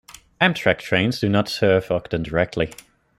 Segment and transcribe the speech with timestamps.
[0.41, 2.73] Amtrak trains do not serve Ogden directly.